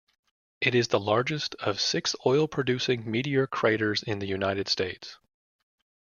[0.61, 5.19] It is the largest of six oil-producing meteor craters in the United States.